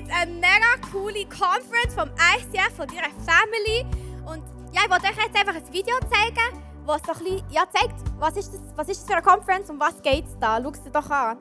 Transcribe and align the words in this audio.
mega 0.00 0.76
coole 0.90 1.26
Conference 1.26 1.94
vom 1.94 2.08
ICF, 2.08 2.76
von 2.76 2.88
ihrer 2.88 3.10
Family. 3.26 3.84
Und 4.24 4.42
ja, 4.72 4.82
ich 4.84 4.90
wollte 4.90 5.06
euch 5.06 5.16
jetzt 5.16 5.36
einfach 5.36 5.54
ein 5.54 5.72
Video 5.72 5.94
zeigen, 6.00 6.62
was 6.84 7.02
so 7.04 7.12
ein 7.12 7.18
bisschen, 7.18 7.42
ja, 7.50 7.64
zeigt, 7.70 7.94
was 8.18 8.36
ist, 8.36 8.54
das, 8.54 8.60
was 8.76 8.88
ist 8.88 9.00
das 9.00 9.06
für 9.06 9.14
eine 9.14 9.22
Conference 9.22 9.70
und 9.70 9.78
was 9.78 10.00
geht 10.02 10.26
es 10.26 10.38
da. 10.38 10.60
Schau 10.62 10.70
es 10.70 10.92
doch 10.92 11.10
an. 11.10 11.38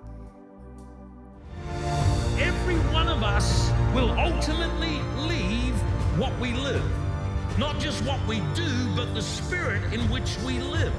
Every 2.37 2.77
one 2.93 3.07
of 3.07 3.21
us 3.21 3.71
will 3.93 4.09
ultimately 4.17 5.01
leave 5.27 5.75
what 6.17 6.31
we 6.41 6.53
live. 6.53 6.83
Not 7.57 7.79
just 7.79 8.03
what 8.05 8.19
we 8.27 8.39
do, 8.55 8.67
but 8.95 9.13
the 9.13 9.21
spirit 9.21 9.81
in 9.93 10.01
which 10.09 10.37
we 10.45 10.59
live. 10.59 10.93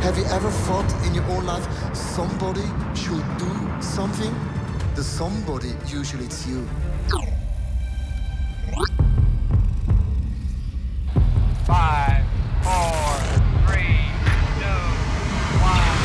Have 0.00 0.16
you 0.16 0.24
ever 0.24 0.50
thought 0.50 0.90
in 1.06 1.14
your 1.14 1.24
own 1.24 1.44
life 1.44 1.68
somebody 1.94 2.64
should 2.94 3.22
do 3.36 3.50
something? 3.80 4.34
The 4.94 5.04
somebody 5.04 5.74
usually 5.86 6.24
it's 6.24 6.46
you. 6.46 6.66
Five, 11.66 12.24
four, 12.62 13.18
three, 13.68 14.00
two, 14.58 14.80
one. 15.60 15.98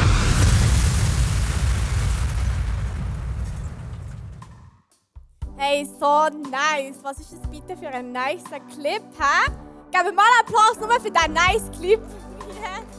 Hey, 5.57 5.85
so 5.85 6.27
nice. 6.49 7.02
Was 7.02 7.20
ist 7.21 7.32
das 7.32 7.40
bitte 7.49 7.77
für 7.77 7.88
ein 7.88 8.12
nicer 8.12 8.59
Clip, 8.59 9.02
hä? 9.18 9.52
Geben 9.90 10.05
wir 10.05 10.13
mal 10.13 10.23
einen 10.23 10.41
Applaus 10.41 10.77
nur 10.82 10.99
für 10.99 11.09
diesen 11.09 11.34
nice 11.34 11.71
Clip. 11.80 12.02
Yes. 12.49 12.84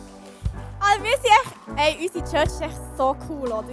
Also 0.88 1.02
wir 1.02 1.16
sind 1.16 1.24
echt, 1.24 1.54
hey, 1.76 2.06
unsere 2.06 2.24
Church 2.30 2.44
ist 2.44 2.60
echt 2.60 2.80
so 2.96 3.16
cool, 3.28 3.50
oder? 3.50 3.64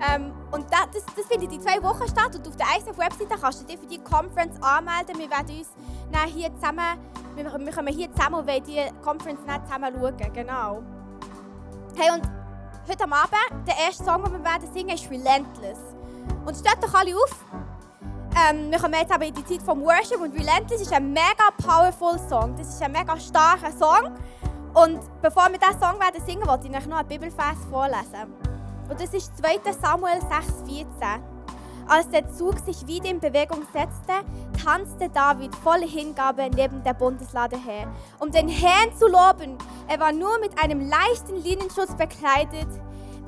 Ähm, 0.00 0.32
und 0.50 0.64
das, 0.72 0.86
das, 0.94 1.04
das 1.14 1.26
findet 1.26 1.52
in 1.52 1.60
zwei 1.60 1.82
Wochen 1.82 2.08
statt 2.08 2.34
und 2.34 2.46
auf 2.48 2.56
der 2.56 2.66
ISF-Webseite 2.78 3.38
kannst 3.38 3.60
du 3.60 3.66
dich 3.66 3.78
für 3.78 3.86
die 3.86 3.98
Conference 3.98 4.60
anmelden. 4.62 5.18
Wir 5.18 5.30
werden 5.30 5.58
uns 5.58 5.68
dann 6.10 6.28
hier 6.28 6.54
zusammen, 6.54 6.98
wir, 7.34 7.44
wir 7.44 7.72
kommen 7.72 7.94
hier 7.94 8.10
zusammen 8.12 8.36
und 8.36 8.46
wollen 8.46 8.64
die 8.64 8.80
Conference 9.02 9.40
dann 9.46 9.66
zusammen 9.66 9.94
schauen, 9.94 10.32
genau. 10.32 10.82
Hey, 11.96 12.12
und 12.12 12.22
heute 12.88 13.04
am 13.04 13.12
Abend, 13.12 13.66
der 13.66 13.76
erste 13.86 14.04
Song, 14.04 14.22
den 14.22 14.32
wir 14.32 14.44
werden 14.44 14.72
singen, 14.72 14.94
ist 14.94 15.10
«Relentless». 15.10 15.78
Und 16.46 16.56
steht 16.56 16.78
doch 16.80 16.94
alle 16.94 17.14
auf. 17.14 17.44
Ähm, 18.48 18.70
wir 18.70 18.78
kommen 18.78 18.94
jetzt 18.94 19.12
aber 19.12 19.26
in 19.26 19.34
die 19.34 19.44
Zeit 19.44 19.62
vom 19.62 19.82
Worship 19.82 20.20
und 20.20 20.32
Relentless 20.32 20.82
ist 20.82 20.92
ein 20.92 21.12
mega 21.12 21.50
powerful 21.62 22.18
Song. 22.28 22.56
Das 22.56 22.68
ist 22.68 22.80
ein 22.80 22.92
mega 22.92 23.18
starker 23.18 23.72
Song. 23.72 24.14
Und 24.74 25.00
bevor 25.22 25.48
wir 25.50 25.58
diesen 25.58 25.80
Song 25.80 25.98
werden 26.00 26.22
singen, 26.24 26.46
wollte 26.46 26.68
ich 26.68 26.76
euch 26.76 26.86
noch 26.86 26.98
einen 26.98 27.08
Bibelvers 27.08 27.58
vorlesen. 27.70 28.32
Und 28.88 29.00
das 29.00 29.12
ist 29.12 29.36
2. 29.38 29.72
Samuel 29.80 30.18
6,14. 30.18 30.86
Als 31.88 32.08
der 32.10 32.30
Zug 32.30 32.58
sich 32.58 32.86
wieder 32.86 33.08
in 33.08 33.18
Bewegung 33.18 33.62
setzte, 33.72 34.12
tanzte 34.62 35.08
David 35.08 35.54
voller 35.54 35.86
Hingabe 35.86 36.50
neben 36.54 36.82
der 36.82 36.92
Bundeslade 36.92 37.56
her, 37.56 37.88
um 38.18 38.30
den 38.30 38.48
Herrn 38.48 38.94
zu 38.94 39.06
loben. 39.06 39.56
Er 39.88 39.98
war 39.98 40.12
nur 40.12 40.38
mit 40.38 40.62
einem 40.62 40.86
leichten 40.86 41.36
Linienschutz 41.36 41.94
bekleidet, 41.96 42.68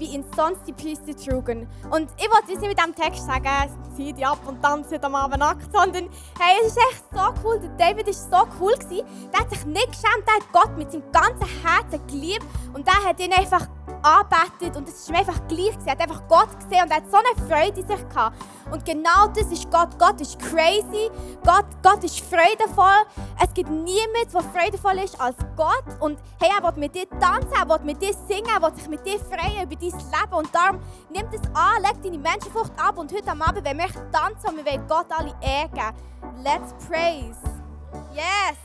wie 0.01 0.07
ihn 0.07 0.25
sonst 0.35 0.63
die 0.67 0.73
Priester 0.73 1.15
trugen. 1.15 1.69
Und 1.91 2.09
ich 2.17 2.29
wollte 2.31 2.53
jetzt 2.53 2.61
nicht 2.61 2.69
mit 2.71 2.79
diesem 2.79 2.95
Text 2.95 3.27
sagen, 3.27 3.71
zieh 3.95 4.13
die 4.13 4.25
ab 4.25 4.39
und 4.47 4.61
tanze 4.63 5.01
am 5.03 5.15
Abend 5.15 5.39
nackt, 5.39 5.73
sondern 5.73 6.09
hey, 6.39 6.57
es 6.63 6.69
ist 6.69 6.79
echt 6.79 7.05
so 7.13 7.35
cool. 7.45 7.61
Der 7.61 7.71
David 7.71 8.07
war 8.07 8.13
so 8.13 8.49
cool. 8.61 8.71
Gewesen. 8.81 9.07
Der 9.33 9.41
hat 9.41 9.51
sich 9.51 9.65
nicht 9.67 9.87
geschämt, 9.89 10.25
der 10.27 10.35
hat 10.35 10.53
Gott 10.53 10.79
mit 10.79 10.91
seinem 10.91 11.11
ganzen 11.13 11.47
Herzen 11.63 12.07
geliebt 12.07 12.47
und 12.73 12.87
der 12.87 13.05
hat 13.05 13.21
ihn 13.21 13.33
einfach 13.33 13.67
anbetet 14.03 14.77
und 14.77 14.89
es 14.89 15.01
ist 15.01 15.09
ihm 15.09 15.17
einfach 15.17 15.47
gleich 15.49 15.73
gewesen. 15.73 15.87
Er 15.87 15.93
hat 15.93 16.01
einfach 16.01 16.23
Gott 16.29 16.49
gesehen 16.59 16.85
und 16.85 16.91
er 16.91 16.97
hat 16.97 17.11
so 17.11 17.17
eine 17.17 17.49
Freude 17.49 17.81
in 17.81 17.87
sich 17.87 18.09
gehabt. 18.09 18.37
Und 18.71 18.85
genau 18.85 19.27
das 19.35 19.47
ist 19.51 19.71
Gott. 19.71 19.99
Gott 19.99 20.21
ist 20.21 20.39
crazy. 20.39 21.11
Gott, 21.45 21.67
Gott 21.83 22.05
ist 22.05 22.21
freudevoll. 22.21 23.05
Es 23.43 23.53
gibt 23.55 23.69
niemanden, 23.69 24.31
der 24.33 24.43
freudevoll 24.43 24.99
ist 25.05 25.21
als 25.21 25.37
Gott. 25.57 25.85
Und 25.99 26.19
hey, 26.41 26.51
er 26.57 26.63
will 26.63 26.81
mit 26.81 26.95
dir 26.95 27.09
tanzen, 27.21 27.53
er 27.53 27.69
will 27.69 27.85
mit 27.85 28.01
dir 28.01 28.15
singen, 28.29 28.49
er 28.55 28.63
will 28.63 28.75
sich 28.77 28.89
mit 28.89 29.05
dir 29.05 29.19
freuen 29.19 29.65
über 29.65 29.77
dein 29.77 29.90
Leben. 29.95 30.33
Und 30.33 30.55
darum 30.55 30.81
nimm 31.11 31.27
das 31.31 31.43
an, 31.55 31.83
leg 31.83 32.03
deine 32.03 32.19
Menschenfurcht 32.19 32.73
ab 32.79 32.99
und 32.99 33.13
heute 33.13 33.31
am 33.31 33.43
Abend, 33.43 33.65
wenn 33.65 33.79
wir 33.79 33.87
tanzen 34.13 34.51
und 34.51 34.57
wir 34.57 34.67
wollen 34.67 34.87
Gott 34.89 35.07
alle 35.11 35.35
ehren. 35.41 35.95
Let's 36.43 36.75
praise. 36.87 37.39
Yes. 38.15 38.57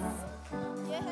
Yes. 0.89 1.05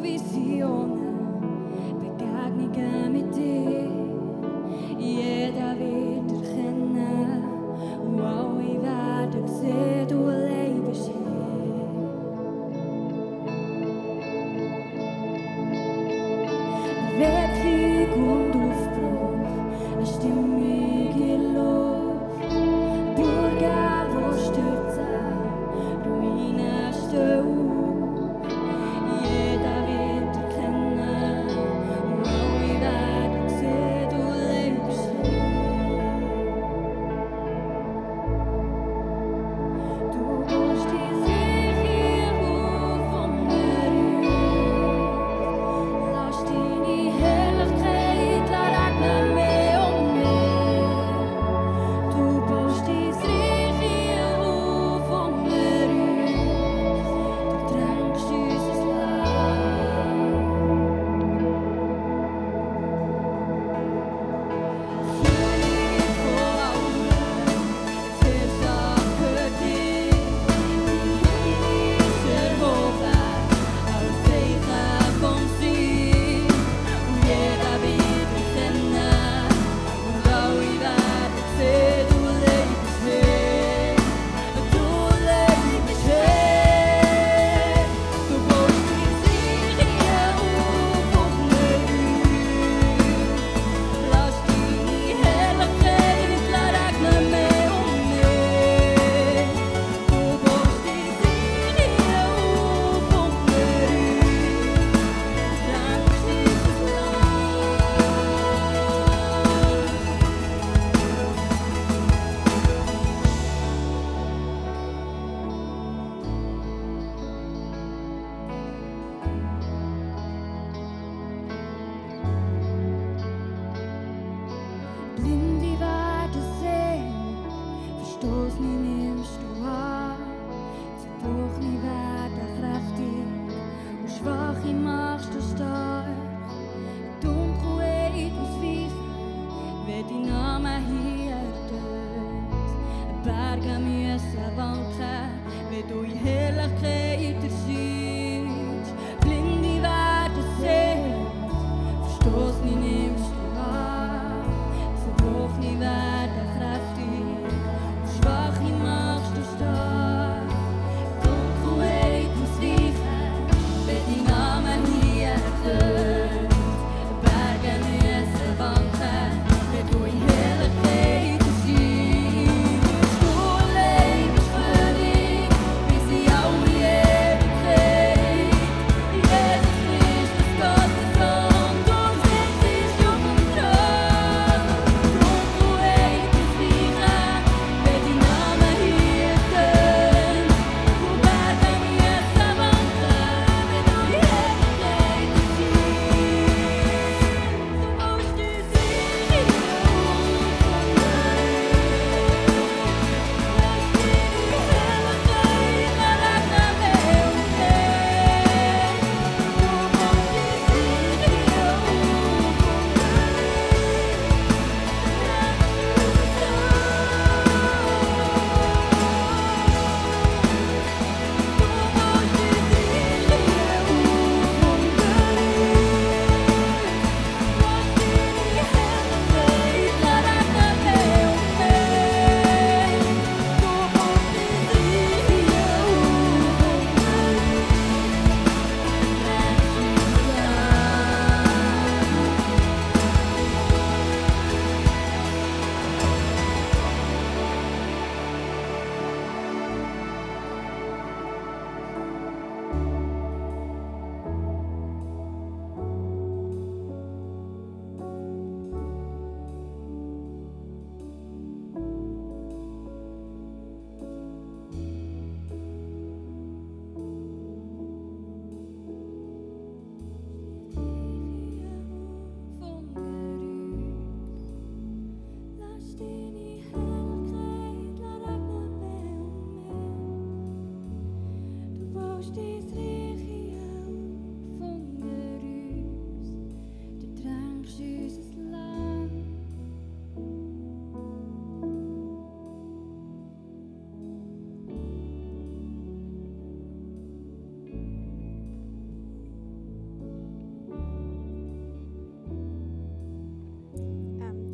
Träume 0.00 0.02
und 0.02 0.02
Visionen, 0.02 1.40
Begegnungen 2.00 3.12
mit 3.12 3.36
dir. 3.36 3.88
Jeder 4.98 5.78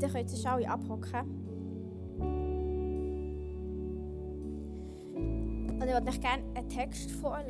bitte 0.07 0.19
könnt 0.19 0.33
ihr 0.33 0.39
schon 0.39 0.51
alle 0.51 0.69
abhocken. 0.69 1.47
Und 5.69 5.83
ich 5.83 5.93
würde 5.95 6.09
euch 6.09 6.21
gerne 6.21 6.43
einen 6.55 6.69
Text 6.69 7.11
vorlesen. 7.13 7.47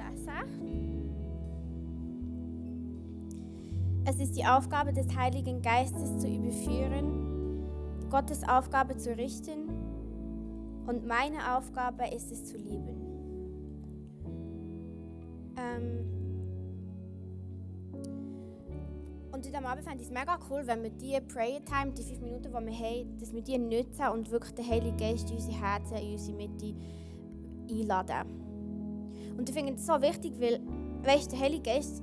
Es 4.04 4.20
ist 4.20 4.36
die 4.36 4.44
Aufgabe 4.44 4.92
des 4.92 5.16
Heiligen 5.16 5.62
Geistes 5.62 6.18
zu 6.18 6.28
überführen, 6.28 7.64
Gottes 8.08 8.46
Aufgabe 8.48 8.96
zu 8.96 9.16
richten 9.16 9.68
und 10.86 11.06
meine 11.06 11.56
Aufgabe 11.56 12.06
ist 12.14 12.30
es 12.30 12.46
zu 12.46 12.56
lieben. 12.56 12.95
Fände 19.86 20.02
ich 20.02 20.08
es 20.08 20.14
mega 20.14 20.36
cool, 20.50 20.66
wenn 20.66 20.82
wir 20.82 20.90
die 20.90 21.16
Prayer 21.32 21.64
Time, 21.64 21.92
die 21.92 22.02
fünf 22.02 22.20
Minuten, 22.20 22.42
die 22.42 22.52
wir 22.52 22.78
haben, 22.78 23.18
dass 23.20 23.32
wir 23.32 23.40
die 23.40 23.56
nutzen 23.56 24.08
und 24.12 24.30
wirklich 24.32 24.52
den 24.54 24.68
Heiligen 24.68 24.96
Geist 24.96 25.30
in 25.30 25.36
unsere 25.36 25.60
Herzen, 25.60 25.96
in 25.98 26.12
unsere 26.12 26.36
Mitte 26.36 26.74
einladen. 27.70 29.36
Und 29.38 29.48
ich 29.48 29.54
finde 29.54 29.74
es 29.74 29.86
so 29.86 29.92
wichtig, 30.02 30.32
weil, 30.40 30.60
weißt 31.04 31.30
der 31.30 31.38
Heilige 31.38 31.62
Geist, 31.62 32.02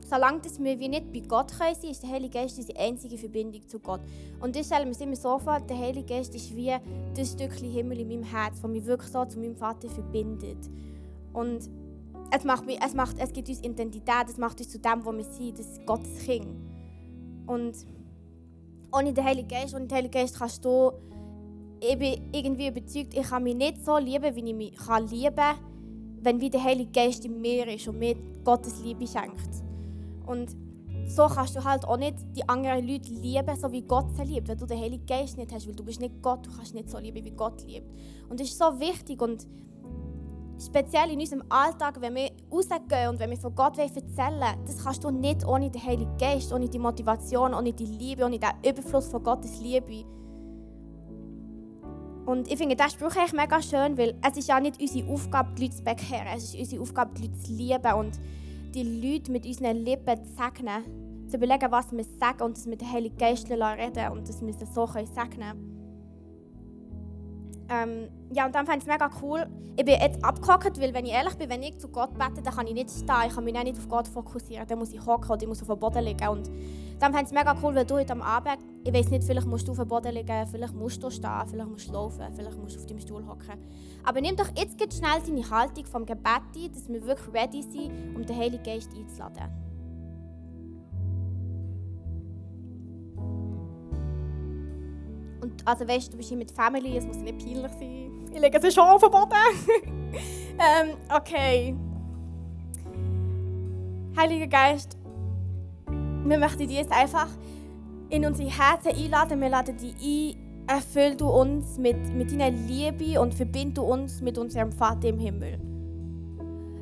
solange 0.00 0.40
dass 0.40 0.58
wir 0.58 0.80
wie 0.80 0.88
nicht 0.88 1.12
bei 1.12 1.20
Gott 1.20 1.52
können 1.56 1.76
sein, 1.76 1.90
ist 1.90 2.02
der 2.02 2.10
Heilige 2.10 2.40
Geist 2.40 2.58
unsere 2.58 2.78
einzige 2.78 3.16
Verbindung 3.16 3.68
zu 3.68 3.78
Gott. 3.78 4.00
Und 4.40 4.56
ich 4.56 4.66
stelle 4.66 4.84
mir 4.84 5.00
immer 5.00 5.16
so 5.16 5.38
vor, 5.38 5.60
der 5.60 5.78
Heilige 5.78 6.12
Geist 6.12 6.34
ist 6.34 6.56
wie 6.56 6.74
das 7.14 7.32
Stückchen 7.32 7.70
Himmel 7.70 8.00
in 8.00 8.08
meinem 8.08 8.24
Herz, 8.24 8.60
das 8.60 8.68
mich 8.68 8.84
wirklich 8.84 9.12
so 9.12 9.24
zu 9.24 9.38
meinem 9.38 9.54
Vater 9.54 9.88
verbindet. 9.88 10.58
Und 11.32 11.70
es, 12.32 12.42
macht 12.42 12.66
mich, 12.66 12.80
es, 12.84 12.94
macht, 12.94 13.16
es 13.20 13.32
gibt 13.32 13.48
uns 13.48 13.62
Identität, 13.62 14.28
es 14.28 14.38
macht 14.38 14.58
uns 14.58 14.70
zu 14.70 14.80
dem, 14.80 15.04
wo 15.04 15.12
wir 15.12 15.22
sind, 15.22 15.56
das 15.56 15.68
ist 15.68 15.86
Gottes 15.86 16.18
Kind. 16.24 16.75
Und 17.46 17.74
ohne 18.92 19.12
den 19.12 19.24
Heiligen 19.24 19.48
Geist, 19.48 19.74
ohne 19.74 19.86
den 19.86 19.96
Heiligen 19.96 20.12
Geist 20.12 20.38
kannst 20.38 20.64
du 20.64 20.92
ich 21.80 21.98
bin 21.98 22.30
irgendwie 22.32 22.68
überzeugt, 22.68 23.14
ich 23.14 23.22
kann 23.22 23.42
mich 23.42 23.54
nicht 23.54 23.84
so 23.84 23.98
lieben, 23.98 24.34
wie 24.34 24.50
ich 24.50 24.54
mich 24.54 24.76
kann 24.76 25.06
lieben 25.08 25.34
kann, 25.36 25.56
wenn 26.22 26.40
wie 26.40 26.50
der 26.50 26.62
Heilige 26.62 26.90
Geist 26.90 27.24
in 27.24 27.40
mir 27.40 27.66
ist 27.68 27.86
und 27.88 27.98
mir 27.98 28.16
Gottes 28.44 28.82
Liebe 28.82 29.06
schenkt. 29.06 29.62
Und 30.26 30.56
so 31.06 31.26
kannst 31.26 31.54
du 31.54 31.62
halt 31.62 31.84
auch 31.84 31.98
nicht 31.98 32.16
die 32.34 32.48
anderen 32.48 32.86
Leute 32.86 33.12
lieben, 33.12 33.56
so 33.56 33.70
wie 33.70 33.82
Gott 33.82 34.06
sie 34.16 34.24
liebt, 34.24 34.48
wenn 34.48 34.58
du 34.58 34.66
den 34.66 34.80
Heiligen 34.80 35.06
Geist 35.06 35.36
nicht 35.36 35.52
hast, 35.52 35.68
weil 35.68 35.74
du 35.74 35.84
bist 35.84 36.00
nicht 36.00 36.20
Gott, 36.22 36.44
du 36.46 36.50
kannst 36.50 36.74
nicht 36.74 36.90
so 36.90 36.98
lieben, 36.98 37.24
wie 37.24 37.30
Gott 37.30 37.62
liebt. 37.64 37.86
Und 38.28 38.40
das 38.40 38.48
ist 38.48 38.58
so 38.58 38.80
wichtig 38.80 39.20
und 39.22 39.46
speziell 40.58 41.10
in 41.10 41.20
unserem 41.20 41.42
Alltag, 41.48 42.00
wenn 42.00 42.14
wir 42.14 42.30
rausgehen 42.50 43.10
und 43.10 43.18
wenn 43.18 43.30
wir 43.30 43.36
von 43.36 43.54
Gott 43.54 43.78
erzählen 43.78 44.56
das 44.66 44.82
kannst 44.82 45.04
du 45.04 45.10
nicht 45.10 45.46
ohne 45.46 45.70
den 45.70 45.82
Heiligen 45.82 46.16
Geist, 46.18 46.52
ohne 46.52 46.68
die 46.68 46.78
Motivation, 46.78 47.54
ohne 47.54 47.72
die 47.72 47.86
Liebe, 47.86 48.24
ohne 48.24 48.38
den 48.38 48.50
Überfluss 48.66 49.08
von 49.08 49.22
Gottes 49.22 49.60
Liebe. 49.60 50.04
Und 52.26 52.50
ich 52.50 52.58
finde 52.58 52.74
diesen 52.74 52.90
Spruch 52.90 53.14
eigentlich 53.16 53.34
mega 53.34 53.62
schön, 53.62 53.96
weil 53.96 54.18
es 54.28 54.36
ist 54.36 54.48
ja 54.48 54.58
nicht 54.58 54.80
unsere 54.80 55.08
Aufgabe, 55.08 55.54
die 55.54 55.62
Leute 55.62 55.76
zu 55.76 55.84
bekehren. 55.84 56.26
Es 56.36 56.44
ist 56.44 56.58
unsere 56.58 56.82
Aufgabe, 56.82 57.14
die 57.14 57.28
Leute 57.28 57.38
zu 57.38 57.52
lieben 57.52 57.92
und 57.94 58.18
die 58.74 58.82
Leute 58.82 59.30
mit 59.30 59.46
unseren 59.46 59.76
Lippen 59.76 60.24
zu 60.24 60.32
segnen. 60.34 61.28
Zu 61.28 61.36
überlegen, 61.36 61.70
was 61.70 61.92
wir 61.92 62.04
sagen 62.04 62.42
und 62.42 62.56
dass 62.56 62.66
wir 62.66 62.76
den 62.76 62.92
Heiligen 62.92 63.16
Geist 63.16 63.48
reden 63.48 64.12
und 64.12 64.28
dass 64.28 64.40
wir 64.40 64.48
es 64.48 64.74
so 64.74 64.86
segnen 64.86 65.30
können. 65.30 65.76
Ähm, 67.68 68.08
ja, 68.32 68.46
und 68.46 68.54
dann 68.54 68.66
fand 68.66 68.82
ich 68.82 68.88
es 68.88 68.92
mega 68.92 69.08
cool. 69.22 69.46
Ich 69.76 69.84
bin 69.84 69.94
jetzt 70.00 70.24
abgehockt, 70.24 70.80
weil 70.80 70.92
wenn 70.94 71.06
ich 71.06 71.12
ehrlich 71.12 71.34
bin, 71.34 71.48
wenn 71.48 71.62
ich 71.62 71.78
zu 71.78 71.88
Gott 71.88 72.14
bete, 72.14 72.42
dann 72.42 72.54
kann 72.54 72.66
ich 72.66 72.74
nicht 72.74 72.90
stehen, 72.90 73.14
ich 73.28 73.34
kann 73.34 73.44
mich 73.44 73.54
nicht 73.54 73.78
auf 73.78 73.88
Gott 73.88 74.08
fokussieren. 74.08 74.66
Dann 74.66 74.78
muss 74.78 74.92
ich 74.92 75.04
hocken 75.04 75.30
oder 75.30 75.42
ich 75.42 75.48
muss 75.48 75.62
auf 75.62 75.68
dem 75.68 75.78
Boden 75.78 76.02
liegen. 76.02 76.28
Und 76.28 76.50
dann 76.98 77.12
fand 77.12 77.24
ich 77.24 77.28
es 77.28 77.32
mega 77.32 77.54
cool, 77.62 77.74
weil 77.74 77.84
du 77.84 77.94
heute 77.94 78.12
am 78.12 78.22
Abend, 78.22 78.58
ich 78.84 78.92
weiß 78.92 79.10
nicht, 79.10 79.24
vielleicht 79.24 79.46
musst 79.46 79.68
du 79.68 79.72
auf 79.72 79.78
dem 79.78 79.88
Boden 79.88 80.12
liegen, 80.12 80.46
vielleicht 80.46 80.74
musst 80.74 81.02
du 81.02 81.10
stehen, 81.10 81.46
vielleicht 81.48 81.68
musst 81.68 81.88
du 81.88 81.92
laufen, 81.92 82.24
vielleicht 82.34 82.58
musst 82.58 82.76
du 82.76 82.80
auf 82.80 82.86
deinem 82.86 83.00
Stuhl 83.00 83.26
hocken. 83.26 83.54
Aber 84.04 84.20
nimm 84.20 84.34
doch 84.34 84.48
jetzt 84.56 84.80
schnell 84.80 85.20
deine 85.24 85.50
Haltung 85.50 85.84
vom 85.84 86.06
Gebet 86.06 86.26
ein, 86.26 86.72
dass 86.72 86.88
wir 86.88 87.04
wirklich 87.06 87.34
ready 87.34 87.62
sind, 87.62 88.16
um 88.16 88.24
den 88.24 88.36
Heiligen 88.36 88.62
Geist 88.62 88.90
einzuladen. 88.96 89.65
Und 95.46 95.62
also 95.64 95.86
weißt 95.86 96.12
du, 96.12 96.16
bist 96.16 96.28
hier 96.28 96.38
mit 96.38 96.50
Family, 96.50 96.96
es 96.96 97.06
muss 97.06 97.18
nicht 97.18 97.38
peinlich 97.38 97.70
sein. 97.78 98.10
Ich 98.32 98.40
lege 98.40 98.60
sie 98.60 98.72
schon 98.72 98.82
auf 98.82 99.00
den 99.00 99.10
Boden. 99.12 99.30
ähm, 100.58 100.96
okay. 101.14 101.76
Heiliger 104.16 104.48
Geist, 104.48 104.98
wir 106.24 106.38
möchten 106.38 106.66
dich 106.66 106.78
jetzt 106.78 106.90
einfach 106.90 107.28
in 108.08 108.24
unsere 108.24 108.50
Herzen 108.50 108.88
einladen. 108.88 109.40
Wir 109.40 109.48
laden 109.48 109.76
dich 109.76 109.94
ein. 109.94 110.42
Erfüll 110.68 111.14
du 111.16 111.28
uns 111.28 111.78
mit, 111.78 112.12
mit 112.12 112.32
deiner 112.32 112.50
Liebe 112.50 113.20
und 113.20 113.32
verbind 113.32 113.78
du 113.78 113.82
uns 113.82 114.20
mit 114.20 114.36
unserem 114.36 114.72
Vater 114.72 115.10
im 115.10 115.20
Himmel. 115.20 115.60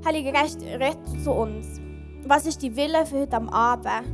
Heiliger 0.06 0.32
Geist, 0.32 0.62
red 0.62 0.96
zu 1.22 1.32
uns. 1.32 1.82
Was 2.24 2.46
ist 2.46 2.62
die 2.62 2.74
Wille 2.74 3.04
für 3.04 3.20
heute 3.20 3.36
am 3.36 3.50
Abend? 3.50 4.08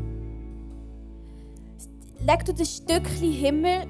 Leg 2.27 2.45
du 2.45 2.53
das 2.53 2.79
Stückchen 2.79 3.33
Himmel 3.33 3.87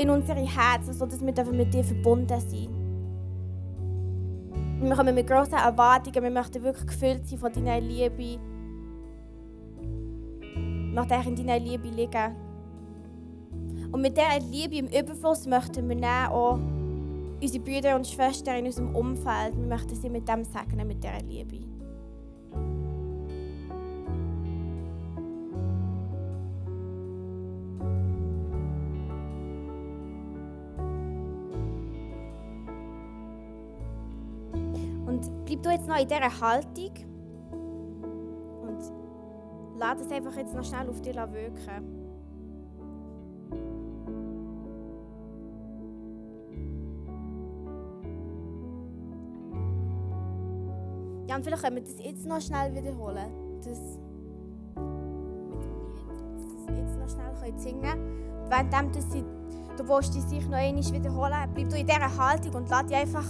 in 0.00 0.10
unsere 0.10 0.40
Herzen, 0.40 0.94
sodass 0.94 1.20
wir 1.20 1.52
mit 1.52 1.74
dir 1.74 1.84
verbunden 1.84 2.40
sind. 2.40 2.70
Wir 4.80 4.96
kommen 4.96 5.14
mit 5.14 5.26
grossen 5.26 5.54
Erwartungen, 5.54 6.22
wir 6.22 6.30
möchten 6.30 6.62
wirklich 6.62 6.86
gefüllt 6.86 7.28
sein 7.28 7.38
von 7.38 7.52
deiner 7.52 7.80
Liebe. 7.80 8.38
Wir 9.76 10.92
möchten 10.94 11.28
in 11.28 11.36
deiner 11.36 11.58
Liebe 11.58 11.88
liegen. 11.88 12.34
Und 13.92 14.00
mit 14.00 14.16
dieser 14.16 14.40
Liebe 14.40 14.76
im 14.76 14.86
Überfluss 14.86 15.46
möchten 15.46 15.88
wir 15.88 16.30
auch 16.30 16.58
unsere 17.42 17.64
Brüder 17.64 17.96
und 17.96 18.06
Schwestern 18.06 18.56
in 18.56 18.66
unserem 18.66 18.94
Umfeld, 18.94 19.56
wir 19.56 19.66
möchten 19.66 19.94
sie 19.94 20.08
mit 20.08 20.28
dem 20.28 20.44
segnen, 20.44 20.86
mit 20.86 21.02
dieser 21.02 21.20
Liebe. 21.28 21.69
Bleib 35.60 35.62
du 35.62 35.70
jetzt 35.70 35.88
noch 35.88 36.00
in 36.00 36.08
dieser 36.08 36.40
Haltung 36.40 36.92
und 38.62 38.78
lass 39.78 40.00
es 40.00 40.10
einfach 40.10 40.36
jetzt 40.36 40.54
noch 40.54 40.64
schnell 40.64 40.88
auf 40.88 41.00
dich 41.00 41.14
wirken. 41.14 41.96
Ja, 51.28 51.36
und 51.36 51.44
vielleicht 51.44 51.62
können 51.62 51.76
wir 51.76 51.82
das 51.82 52.04
jetzt 52.04 52.26
noch 52.26 52.40
schnell 52.40 52.74
wiederholen. 52.74 53.30
Das. 53.58 53.78
Das 56.36 56.76
jetzt 56.76 56.98
noch 56.98 57.08
schnell 57.08 57.58
singen 57.58 57.82
können. 57.82 58.48
Währenddem 58.48 58.92
dass 58.92 59.12
sie, 59.12 59.24
du 59.76 59.88
willst 59.88 60.14
dich 60.14 60.48
noch 60.48 60.56
einmal 60.56 60.82
wiederholen, 60.82 61.50
bleib 61.54 61.70
du 61.70 61.76
in 61.76 61.86
dieser 61.86 62.16
Haltung 62.16 62.54
und 62.54 62.68
lass 62.68 62.86
dich 62.86 62.96
einfach 62.96 63.26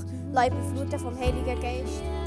überfluten 0.46 0.98
vom 0.98 1.18
Heiligen 1.18 1.60
Geist. 1.60 2.19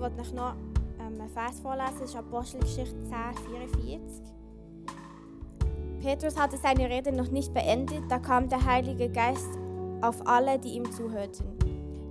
Ich 0.00 0.02
wollte 0.02 0.22
euch 0.22 0.32
noch 0.32 0.54
ähm, 0.98 1.20
einen 1.20 1.28
Vers 1.28 1.60
vorlesen, 1.60 1.96
das 2.00 2.08
ist 2.08 2.16
Apostelgeschichte 2.16 2.96
10, 3.04 3.10
44. 3.74 4.22
Petrus 6.00 6.38
hatte 6.38 6.56
seine 6.56 6.88
Rede 6.88 7.12
noch 7.12 7.30
nicht 7.30 7.52
beendet, 7.52 8.04
da 8.08 8.18
kam 8.18 8.48
der 8.48 8.64
Heilige 8.64 9.10
Geist 9.10 9.50
auf 10.00 10.26
alle, 10.26 10.58
die 10.58 10.70
ihm 10.70 10.90
zuhörten. 10.90 11.59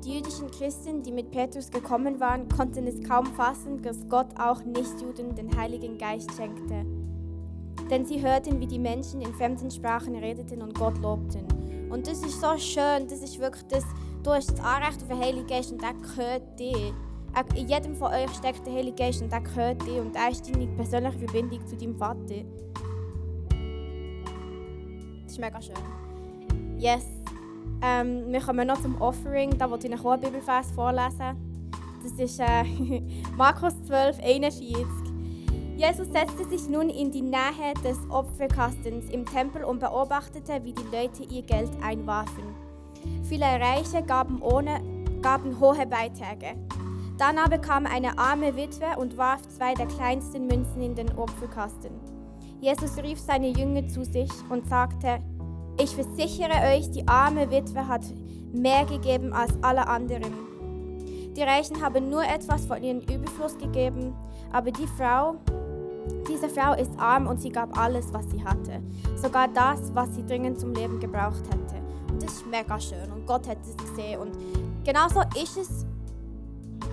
Die 0.10 0.16
jüdischen 0.16 0.50
Christen, 0.50 1.04
die 1.04 1.12
mit 1.12 1.30
Petrus 1.30 1.70
gekommen 1.70 2.20
waren, 2.20 2.50
konnten 2.50 2.88
es 2.88 3.00
kaum 3.08 3.28
fassen, 3.28 3.80
dass 3.84 4.10
Gott 4.10 4.26
auch 4.40 4.64
Nichtjuden 4.66 5.36
den 5.36 5.56
Heiligen 5.56 6.00
Geist 6.00 6.32
schenkte. 6.36 6.84
Denn 7.92 8.06
sie 8.08 8.20
hörten, 8.20 8.60
wie 8.60 8.66
die 8.66 8.80
Menschen 8.80 9.22
in 9.22 9.32
fremden 9.36 9.70
Sprachen 9.70 10.16
redeten 10.16 10.64
und 10.64 10.74
Gott 10.74 10.98
lobten. 10.98 11.46
Und 11.92 12.08
das 12.08 12.24
ist 12.24 12.42
so 12.42 12.58
schön, 12.58 13.08
das 13.08 13.22
ist 13.22 13.38
wirklich 13.38 13.64
das, 13.68 13.84
du 14.24 14.32
hast 14.32 14.50
das 14.52 14.60
Anrecht 14.62 15.00
auf 15.04 15.10
den 15.10 15.20
Heiligen 15.20 15.46
Geist 15.46 15.72
und 15.74 15.82
der 15.84 15.94
gehört 15.94 16.60
dir. 16.60 16.92
Er- 17.36 17.56
In 17.56 17.68
jedem 17.68 17.96
von 17.96 18.12
euch 18.12 18.32
steckt 18.34 18.66
der 18.66 18.74
Heilige 18.74 18.96
Geist 18.96 19.22
und 19.22 19.32
der 19.32 19.42
gehört 19.42 19.86
dir 19.86 20.02
und 20.02 20.16
er 20.16 20.32
ist 20.32 20.50
deine 20.50 20.66
persönliche 20.70 21.20
Verbindung 21.20 21.68
zu 21.68 21.78
deinem 21.78 21.96
Vater. 21.96 22.44
Das 25.24 25.34
ist 25.34 25.40
mega 25.40 25.62
schön. 25.62 25.76
Yes. 26.80 27.06
Ähm, 27.82 28.32
wir 28.32 28.42
kommen 28.42 28.68
noch 28.68 28.82
zum 28.82 29.02
Offering. 29.02 29.58
Da 29.58 29.70
wollte 29.70 29.88
ich 29.88 30.00
auch 30.00 30.12
einen 30.12 30.22
Bibelvers 30.22 30.72
vorlesen. 30.72 31.38
Das 32.04 32.12
ist 32.14 32.40
äh, 32.40 32.64
Markus 33.38 33.74
12, 33.86 34.20
41. 34.24 34.86
Jesus 35.78 36.08
setzte 36.12 36.44
sich 36.50 36.68
nun 36.68 36.90
in 36.90 37.10
die 37.12 37.22
Nähe 37.22 37.74
des 37.86 37.98
Opferkastens 38.10 39.10
im 39.12 39.26
Tempel 39.26 39.64
und 39.64 39.80
beobachtete, 39.80 40.64
wie 40.66 40.74
die 40.74 40.96
Leute 40.96 41.24
ihr 41.24 41.44
Geld 41.44 41.72
einwarfen. 41.82 42.44
Viele 43.24 43.46
Reiche 43.46 44.04
gaben, 44.04 44.42
ohne, 44.42 44.82
gaben 45.22 45.58
hohe 45.58 45.86
Beiträge. 45.86 46.58
Dann 47.18 47.38
aber 47.38 47.60
kam 47.60 47.86
eine 47.86 48.18
arme 48.18 48.56
Witwe 48.58 48.98
und 48.98 49.18
warf 49.18 49.48
zwei 49.48 49.74
der 49.74 49.88
kleinsten 49.88 50.48
Münzen 50.48 50.82
in 50.82 50.96
den 50.96 51.18
Opferkasten. 51.18 51.92
Jesus 52.60 52.98
rief 52.98 53.20
seine 53.20 53.48
Jünger 53.48 53.88
zu 53.88 54.04
sich 54.04 54.32
und 54.50 54.68
sagte, 54.68 55.22
ich 55.80 55.96
versichere 55.96 56.76
euch, 56.76 56.92
die 56.92 57.08
arme 57.08 57.50
Witwe 57.50 57.88
hat 57.88 58.02
mehr 58.52 58.86
gegeben 58.86 59.34
als 59.34 59.52
alle 59.62 59.88
anderen. 59.88 60.34
Die 61.36 61.42
Reichen 61.42 61.82
haben 61.82 62.10
nur 62.10 62.24
etwas 62.24 62.66
von 62.66 62.84
ihrem 62.84 63.00
Überfluss 63.00 63.58
gegeben, 63.58 64.14
aber 64.52 64.72
die 64.72 64.88
Frau, 64.98 65.36
diese 66.28 66.50
Frau 66.50 66.74
ist 66.74 66.92
arm 66.98 67.28
und 67.28 67.42
sie 67.42 67.50
gab 67.50 67.78
alles, 67.78 68.14
was 68.14 68.30
sie 68.30 68.44
hatte. 68.44 68.82
Sogar 69.16 69.48
das, 69.48 69.94
was 69.94 70.14
sie 70.16 70.26
dringend 70.26 70.60
zum 70.60 70.74
Leben 70.74 71.00
gebraucht 71.00 71.44
hätte. 71.46 71.76
Und 72.12 72.22
das 72.24 72.34
ist 72.34 72.48
mega 72.48 72.80
schön 72.80 73.12
und 73.14 73.26
Gott 73.26 73.48
hat 73.48 73.60
es 73.64 73.78
gesehen. 73.78 74.20
Und 74.20 74.32
genauso 74.84 75.22
ist 75.42 75.58
es, 75.58 75.86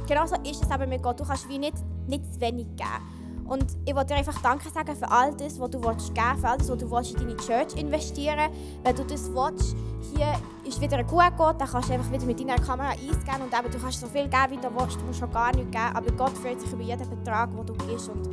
genauso 0.07 0.37
ist 0.49 0.63
es 0.63 0.71
aber 0.71 0.87
mit 0.87 1.03
Gott. 1.03 1.19
Du 1.19 1.25
kannst 1.25 1.49
wie 1.49 1.59
nicht, 1.59 1.77
nicht 2.07 2.33
zu 2.33 2.41
wenig 2.41 2.67
geben. 2.77 3.16
Und 3.49 3.65
ich 3.85 3.95
wollte 3.95 4.09
dir 4.09 4.17
einfach 4.17 4.41
Danke 4.43 4.69
sagen 4.71 4.97
für 4.97 5.11
all 5.11 5.33
das, 5.37 5.59
was 5.61 5.71
du 5.71 5.83
willst 5.83 6.15
geben 6.15 6.39
für 6.41 6.49
all 6.49 6.59
das, 6.59 6.69
was 6.69 6.79
du 6.79 6.91
willst 6.91 7.13
in 7.13 7.19
deine 7.19 7.37
Church 7.37 7.77
investieren 7.77 8.51
Wenn 8.83 8.97
du 8.97 9.05
das 9.05 9.31
willst, 9.33 9.77
hier 10.15 10.35
ist 10.65 10.81
wieder 10.81 10.99
ein 10.99 11.07
QR-Code, 11.07 11.59
dann 11.59 11.69
kannst 11.69 11.89
du 11.89 11.95
einfach 11.95 12.11
wieder 12.11 12.27
mit 12.27 12.41
deiner 12.41 12.57
Kamera 12.57 12.91
einscannen 12.91 13.43
und 13.43 13.55
eben, 13.59 13.71
du 13.71 13.79
kannst 13.79 14.01
so 14.01 14.07
viel 14.07 14.25
geben, 14.25 14.51
wie 14.51 14.57
du 14.57 14.75
willst, 14.75 14.97
du 14.97 15.05
musst 15.05 15.21
schon 15.21 15.31
gar 15.33 15.55
nichts 15.55 15.71
geben, 15.71 15.95
aber 15.95 16.13
Gott 16.13 16.37
freut 16.39 16.61
sich 16.61 16.73
über 16.73 16.83
jeden 16.83 17.09
Betrag, 17.09 17.51
den 17.55 17.67
du 17.67 17.73
gibst 17.87 18.09
und 18.09 18.29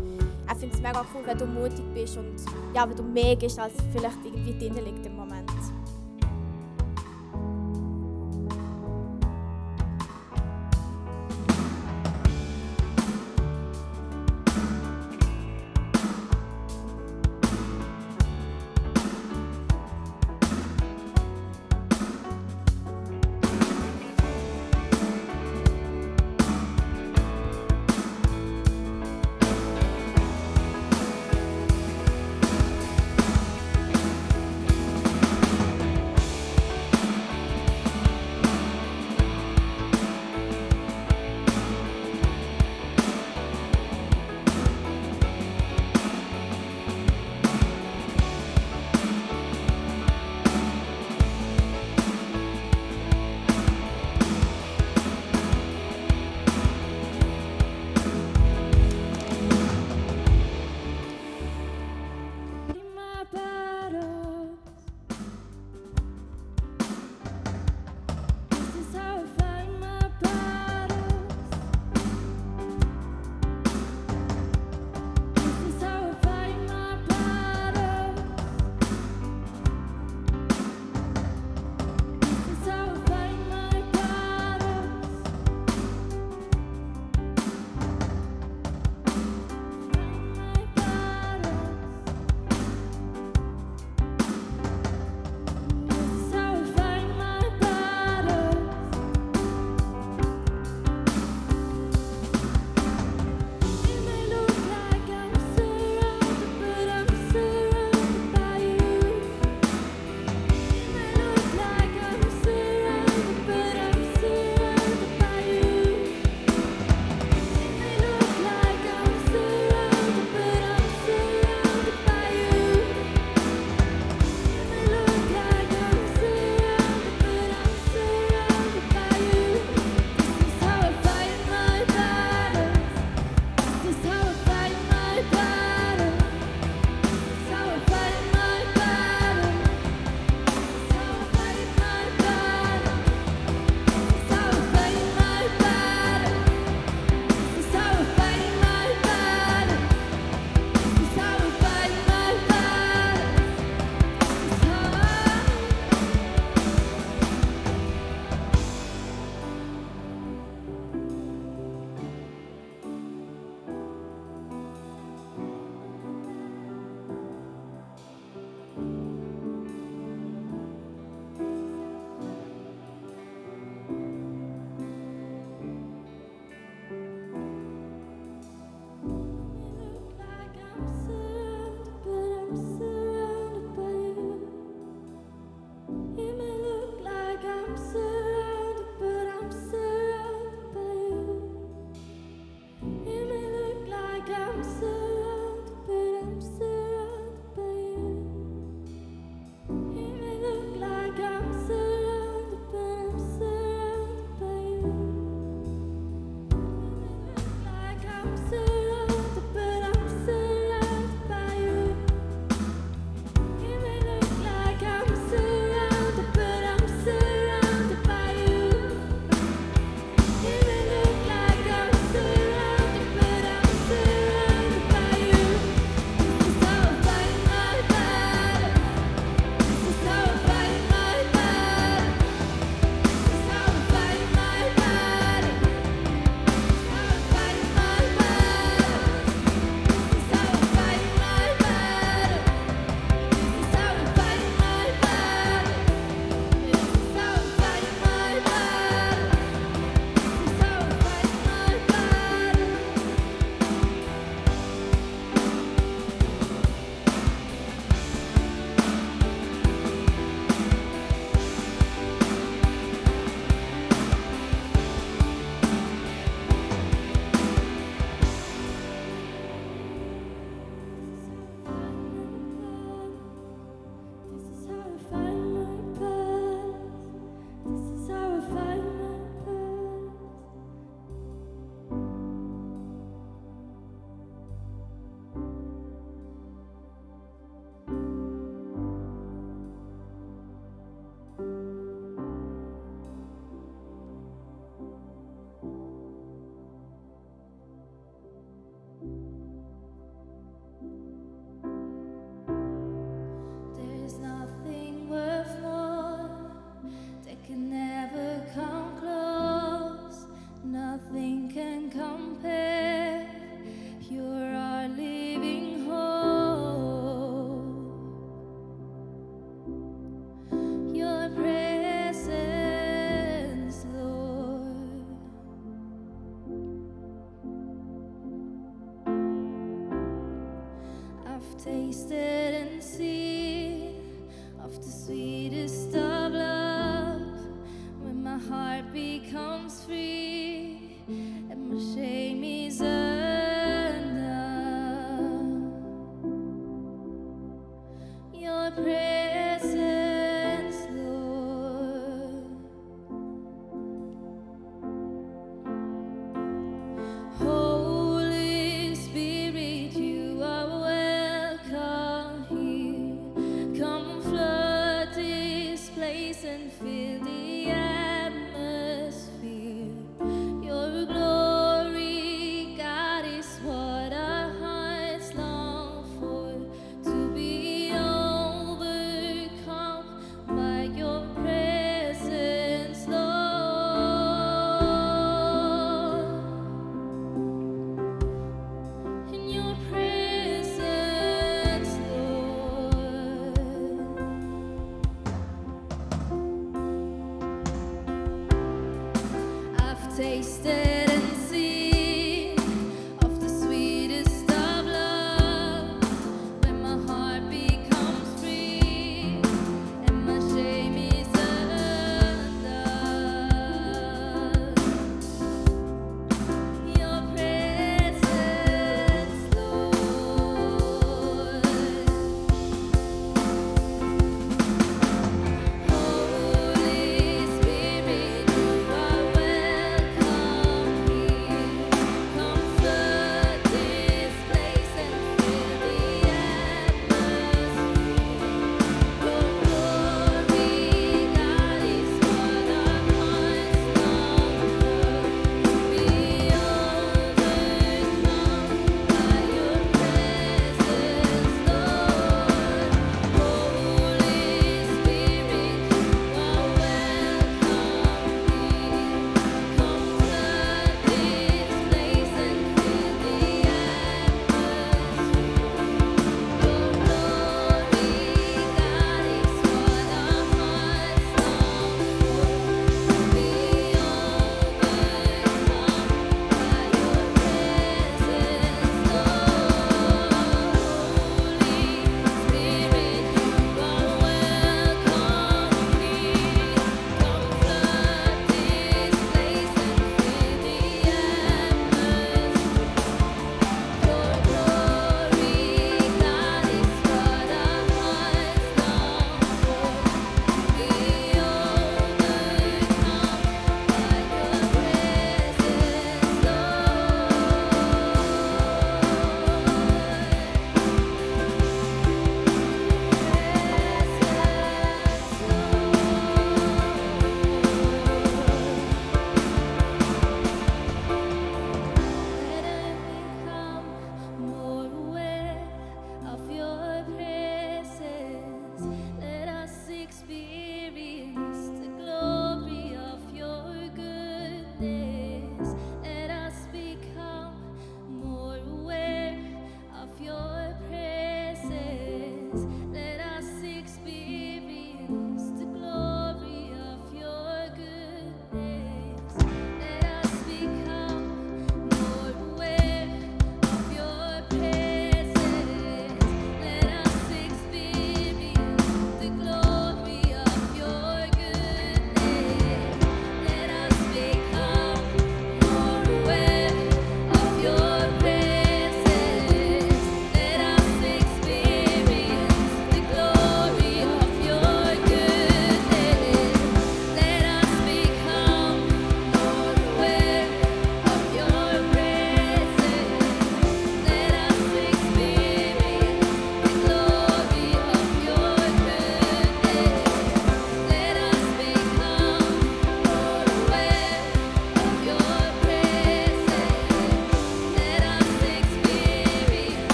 er 0.47 0.56
findet 0.56 0.76
es 0.76 0.82
mega 0.82 1.06
cool, 1.13 1.21
wenn 1.26 1.38
du 1.38 1.45
mutig 1.45 1.86
bist 1.93 2.17
und 2.17 2.36
ja, 2.76 2.88
wenn 2.88 2.95
du 2.95 3.04
mehr 3.04 3.36
gibst, 3.36 3.60
als 3.60 3.73
vielleicht 3.91 4.17
irgendwie 4.23 4.58
drin 4.58 4.84
liegt 4.84 5.06
im 5.06 5.15
Moment. 5.15 5.33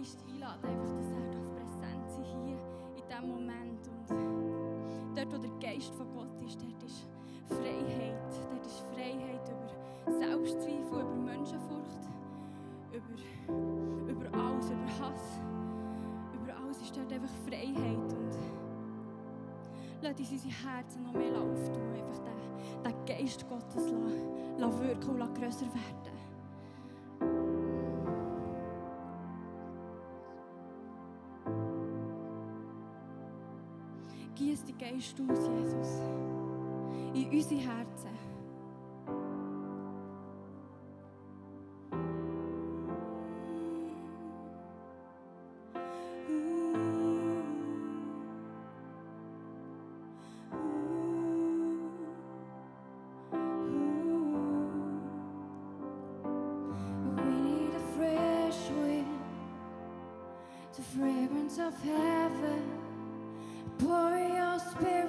Geist 0.00 0.24
einladen, 0.26 0.64
einfach, 0.64 0.96
dass 0.96 1.12
er 1.12 1.30
darf 1.30 1.48
präsent 1.52 2.10
sein 2.10 2.24
hier 2.46 2.58
in 2.96 3.04
diesem 3.06 3.28
Moment. 3.28 3.86
Und 4.08 5.14
dort, 5.14 5.30
wo 5.30 5.36
der 5.36 5.50
Geist 5.60 5.94
von 5.94 6.06
Gott 6.14 6.40
ist, 6.40 6.58
dort 6.58 6.82
ist 6.82 7.06
Freiheit. 7.44 8.32
Dort 8.50 8.64
ist 8.64 8.80
Freiheit 8.94 9.44
über 9.44 10.18
Selbstzweifel, 10.18 11.00
über 11.00 11.16
Menschenfurcht, 11.16 12.00
über, 12.96 14.10
über 14.10 14.38
alles, 14.38 14.70
über 14.70 14.88
Hass. 15.04 15.38
Über 16.32 16.56
alles 16.56 16.80
ist 16.80 16.96
dort 16.96 17.12
einfach 17.12 17.36
Freiheit. 17.46 18.12
Und 18.14 18.38
Lass 20.00 20.18
uns 20.18 20.30
unsere 20.30 20.54
Herzen 20.64 21.02
noch 21.02 21.12
mehr 21.12 21.36
auftun, 21.38 21.92
einfach 21.92 22.20
den, 22.24 22.82
den 22.84 23.04
Geist 23.04 23.46
Gottes 23.50 23.90
lassen, 23.90 24.56
lassen 24.56 24.80
wirken 24.80 25.10
und 25.10 25.18
lassen 25.18 25.34
grösser 25.34 25.66
werden. 25.66 26.09
Unsere 37.30 37.60
Herzen. 37.60 38.18
We 57.16 57.32
need 57.32 57.74
a 57.74 57.80
fresh 57.96 58.70
wind, 58.70 59.06
the 60.76 60.82
fragrance 60.82 61.58
of 61.58 61.74
heaven. 61.82 62.62
Pour 63.78 64.10
your 64.18 64.58
spirit 64.58 64.99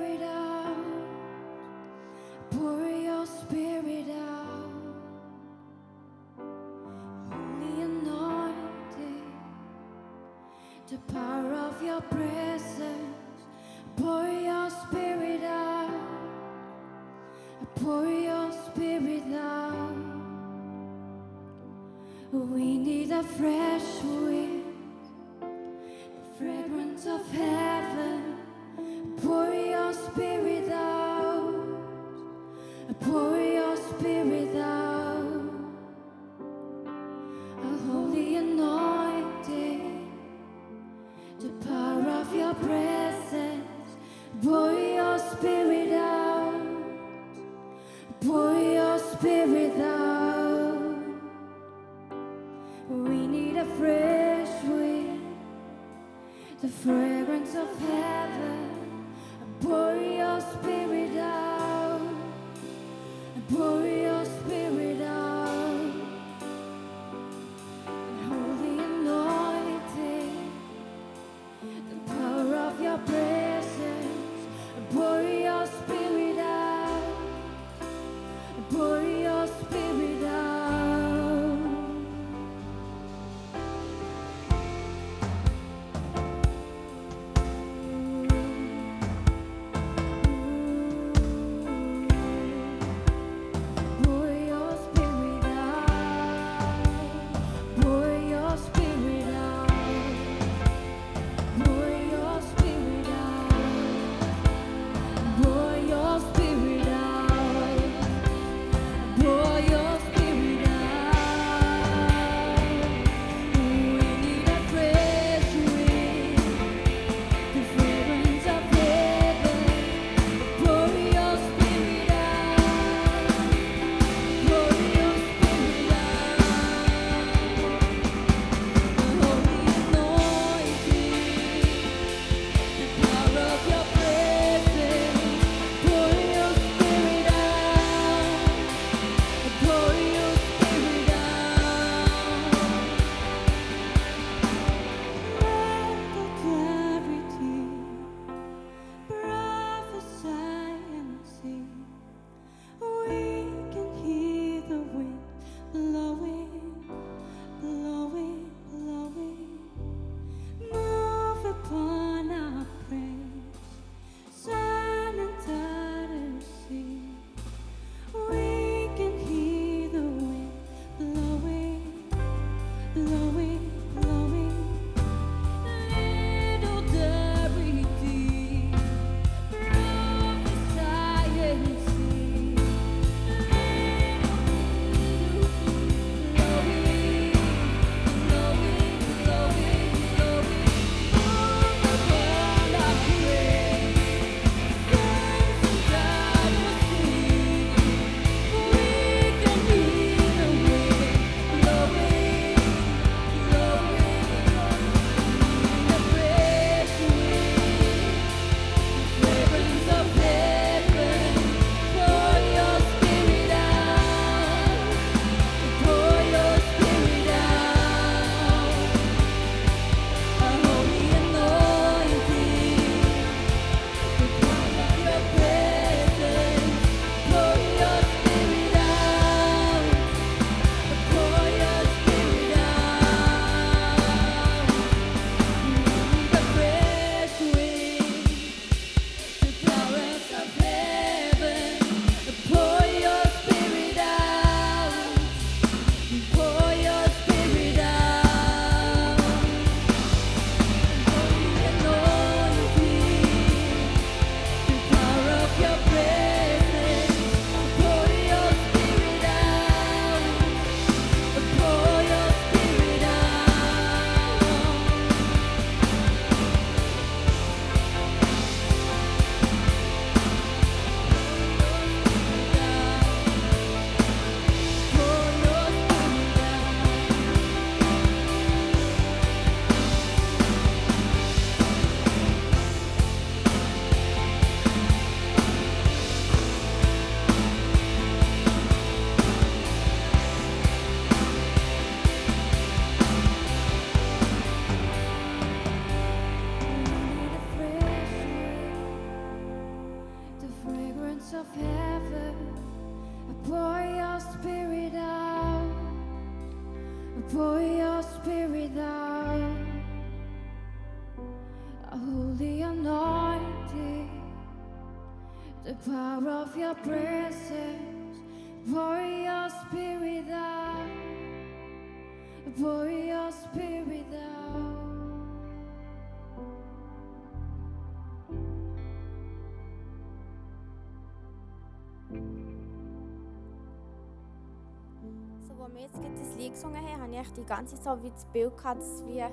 habe 337.18 337.28
ich 337.28 337.34
die 337.34 337.46
ganze 337.46 337.76
Zeit 337.76 337.84
so 337.84 338.04
wie 338.04 338.10
das 338.10 338.26
Bild 338.26 338.58
gehabt, 338.58 338.82
dass 338.82 339.04
wie 339.06 339.24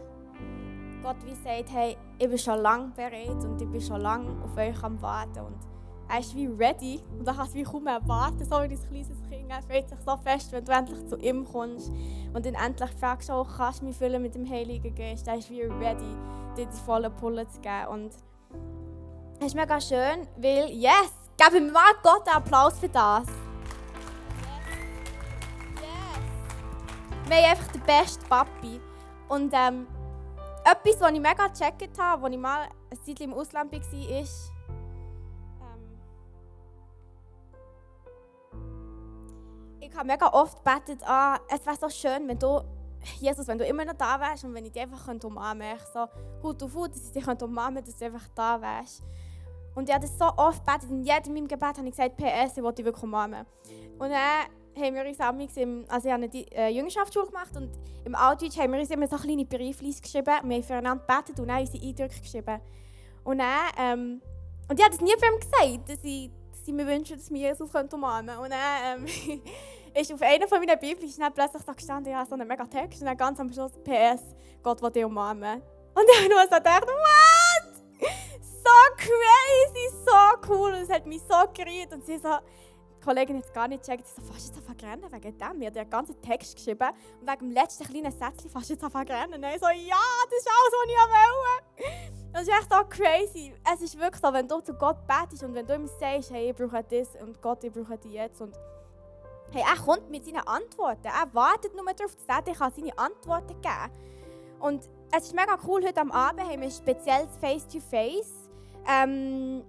Gott 1.03 1.16
wie 1.24 1.35
sagt, 1.35 1.72
hey, 1.72 1.97
ich 2.18 2.29
bin 2.29 2.39
schon 2.39 2.61
lange 2.61 2.89
bereit 2.89 3.45
und 3.45 3.61
ich 3.61 3.68
bin 3.68 3.81
schon 3.81 4.01
lange 4.01 4.31
auf 4.43 4.57
euch 4.57 4.83
am 4.83 5.01
Warten. 5.01 5.41
Und 5.41 5.59
er 6.09 6.20
ist 6.20 6.35
wie 6.35 6.47
ready 6.47 7.01
und 7.18 7.26
da 7.26 7.33
kann 7.33 7.47
es 7.47 7.55
wie 7.55 7.62
kaum 7.62 7.87
erwarten, 7.87 8.45
so 8.45 8.57
wie 8.57 8.62
ein 8.62 8.89
kleines 8.89 9.22
Kind. 9.29 9.51
Er 9.51 9.62
freut 9.62 9.89
sich 9.89 9.99
so 10.05 10.16
fest, 10.16 10.53
wenn 10.53 10.64
du 10.64 10.72
endlich 10.72 11.07
zu 11.07 11.16
ihm 11.18 11.45
kommst 11.45 11.93
und 12.33 12.47
ihn 12.47 12.55
endlich 12.55 12.91
fragst, 12.99 13.31
oh, 13.31 13.45
kannst 13.45 13.81
du 13.81 13.85
mich 13.85 13.97
füllen 13.97 14.22
mit 14.22 14.35
dem 14.35 14.49
Heiligen 14.49 14.95
Geist. 14.95 15.29
Er 15.29 15.37
ist 15.37 15.51
wie 15.51 15.62
ready, 15.62 16.16
dir 16.57 16.66
die 16.66 16.85
volle 16.85 17.11
Pulle 17.11 17.47
zu 17.49 17.61
geben. 17.61 17.89
Und 17.91 18.11
es 19.41 19.47
ist 19.47 19.55
mega 19.55 19.81
schön, 19.81 20.26
weil, 20.37 20.70
yes, 20.70 21.12
geben 21.37 21.66
wir 21.66 21.72
mal 21.72 21.93
Gott 22.03 22.26
einen 22.26 22.39
Applaus 22.39 22.79
für 22.79 22.89
das. 22.89 23.26
Wir 27.29 27.37
haben 27.37 27.45
einfach 27.51 27.72
den 27.72 27.83
besten 27.83 28.24
Papi. 28.26 28.81
Und 29.29 29.53
ähm, 29.53 29.87
etwas, 30.64 30.99
was 30.99 31.12
ich 31.12 31.20
mega 31.20 31.47
gecheckt 31.47 31.99
habe, 31.99 32.24
als 32.24 32.35
ich 32.35 32.41
mal 32.41 32.68
eine 32.91 33.03
Zeit 33.03 33.20
im 33.20 33.35
Ausland 33.35 33.70
war, 33.70 34.20
ist, 34.20 34.51
ähm, 35.61 36.01
ich 39.79 39.95
habe 39.95 40.07
mega 40.07 40.26
oft 40.29 40.64
gebetet, 40.64 41.03
ah, 41.07 41.39
es 41.51 41.66
wäre 41.66 41.76
so 41.76 41.91
schön, 41.91 42.26
wenn 42.26 42.39
du, 42.39 42.62
Jesus, 43.20 43.47
wenn 43.47 43.59
du 43.59 43.66
immer 43.66 43.85
noch 43.85 43.93
da 43.93 44.18
wärst 44.18 44.45
und 44.45 44.55
wenn 44.55 44.64
ich 44.64 44.72
dich 44.72 44.81
einfach 44.81 45.07
umarmen 45.22 45.76
könnte. 45.76 45.85
So, 45.93 46.07
Hut 46.43 46.62
auf 46.62 46.74
Hut, 46.74 46.93
dass 46.93 47.09
ich 47.09 47.12
dich 47.12 47.26
umarmen 47.43 47.74
könnte, 47.74 47.91
dass 47.91 47.99
du 47.99 48.07
einfach 48.07 48.29
da 48.35 48.59
wärst. 48.59 49.03
Und 49.74 49.87
ich 49.87 49.95
habe 49.95 50.07
das 50.07 50.18
so 50.18 50.24
oft 50.39 50.64
gebetet, 50.64 50.91
in 50.91 51.05
jedem 51.05 51.35
meinem 51.35 51.47
Gebet 51.47 51.76
habe 51.76 51.87
ich 51.87 51.95
gesagt, 51.95 52.16
PS, 52.16 52.57
ich 52.57 52.64
will 52.64 52.72
dich 52.72 52.87
wirklich 52.87 53.05
umarmen. 53.05 53.45
Und 53.99 54.09
dann 54.09 54.47
haben 54.76 54.94
wir 54.94 55.04
uns 55.04 55.20
amigs 55.20 55.56
im, 55.56 55.84
also 55.88 56.08
ich 56.08 56.14
habe 56.14 56.24
eine 56.24 56.52
äh, 56.52 56.68
Jüngerschaftsschule 56.68 57.26
gemacht 57.26 57.56
und 57.56 57.70
im 58.04 58.14
Outreach 58.14 58.58
haben 58.58 58.72
wir 58.72 58.80
uns 58.80 58.90
immer 58.90 59.08
so 59.08 59.16
kleine 59.16 59.44
Brieflis 59.44 60.00
geschrieben. 60.00 60.26
Wir 60.26 60.56
haben 60.56 60.62
füreinander 60.62 61.04
gebetet 61.06 61.40
und 61.40 61.48
dann 61.48 61.60
unsere 61.60 61.84
Eindrücke 61.84 62.20
geschrieben. 62.20 62.60
Und 63.24 63.38
dann, 63.38 63.60
ähm, 63.78 64.22
und 64.68 64.78
ich 64.78 64.84
habe 64.84 64.96
das 64.96 65.00
nie 65.00 65.14
für 65.18 65.26
ihm 65.26 65.40
gesagt, 65.40 65.88
dass 65.90 66.04
ich, 66.04 66.30
dass 66.50 66.66
ich 66.66 66.74
mir 66.74 66.86
wünsche, 66.86 67.16
dass 67.16 67.30
wir 67.30 67.38
Jesus 67.38 67.70
umarmen 67.92 68.34
könnte. 68.34 68.40
Und 68.40 68.50
dann 68.50 69.06
ähm, 69.06 69.40
ist 69.94 70.12
auf 70.12 70.22
einer 70.22 70.48
von 70.48 70.58
meinen 70.60 70.78
Brieflis 70.78 71.18
plötzlich 71.34 71.62
so 71.62 71.72
gestanden, 71.72 72.12
ja, 72.12 72.24
so 72.24 72.34
einen 72.34 72.48
mega 72.48 72.64
Text 72.64 73.00
und 73.00 73.06
dann 73.06 73.16
ganz 73.16 73.40
am 73.40 73.52
Schluss 73.52 73.72
PS, 73.84 74.22
Gott 74.62 74.80
will 74.80 74.90
dich 74.90 75.04
umarmen. 75.04 75.60
Und 75.94 76.04
ich 76.10 76.18
habe 76.18 76.28
nur 76.28 76.42
so 76.42 76.56
gedacht, 76.56 76.86
what? 76.86 78.08
So 78.40 78.96
crazy, 78.96 79.88
so 80.04 80.48
cool. 80.48 80.72
Und 80.72 80.82
es 80.82 80.90
hat 80.90 81.06
mich 81.06 81.20
so 81.22 81.34
gerührt 81.52 81.92
und 81.92 82.04
sie 82.04 82.18
so, 82.18 82.38
die 82.99 83.05
Kollegin 83.05 83.36
hat 83.36 83.44
es 83.44 83.53
gar 83.53 83.68
nicht 83.68 83.82
gecheckt. 83.84 84.07
Sie 84.07 84.20
so, 84.20 84.32
fast 84.32 84.49
jetzt 84.49 84.59
anfangen 84.59 84.80
rennen 84.80 85.12
wegen 85.12 85.38
dem. 85.38 85.61
Wir 85.61 85.66
haben 85.68 85.74
den 85.74 85.90
ganzen 85.90 86.20
Text 86.20 86.57
geschrieben 86.57 86.88
und 87.20 87.28
wegen 87.28 87.38
dem 87.38 87.51
letzten 87.51 87.84
kleinen 87.84 88.12
Sätzchen 88.12 88.51
fast 88.51 88.70
jetzt 88.70 88.82
anfangen 88.82 89.09
rennen. 89.09 89.44
Ich 89.55 89.61
so, 89.61 89.68
ja, 89.68 89.96
das 90.24 90.38
ist 90.38 90.49
alles, 90.49 90.72
was 90.72 90.88
ich 90.88 90.96
wollte. 91.14 92.18
Das 92.32 92.42
ist 92.42 92.49
echt 92.49 92.72
so 92.72 92.84
crazy. 92.88 93.55
Es 93.72 93.80
ist 93.80 93.99
wirklich 93.99 94.20
so, 94.22 94.32
wenn 94.32 94.46
du 94.46 94.61
zu 94.61 94.74
Gott 94.74 94.99
betest 95.07 95.42
und 95.42 95.55
wenn 95.55 95.66
du 95.66 95.74
ihm 95.74 95.86
sagst, 95.86 96.30
hey, 96.30 96.51
ich 96.51 96.57
brauche 96.57 96.84
das 96.84 97.16
und 97.22 97.40
Gott, 97.40 97.64
ich 97.64 97.72
brauche 97.72 97.96
dich 97.99 98.12
jetzt. 98.12 98.40
Und 98.40 98.55
hey, 99.53 99.62
er 99.62 99.82
kommt 99.82 100.11
mit 100.11 100.24
seinen 100.24 100.46
Antworten. 100.46 101.07
Er 101.07 101.32
wartet 101.32 101.74
nur 101.74 101.84
darauf, 101.86 102.14
dass 102.14 102.36
er 102.36 102.42
dir 102.42 102.55
seine 102.55 102.99
Antworten 102.99 103.49
geben 103.49 103.62
kann. 103.62 103.90
Und 104.61 104.88
es 105.16 105.24
ist 105.24 105.34
mega 105.34 105.57
cool, 105.66 105.84
heute 105.84 106.01
am 106.01 106.11
Abend 106.11 106.40
haben 106.42 106.61
wir 106.61 106.66
ein 106.66 106.70
spezielles 106.70 107.34
Face-to-Face. 107.40 108.49
Ähm, 108.86 109.64